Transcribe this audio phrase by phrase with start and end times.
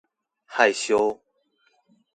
[0.47, 1.21] 害羞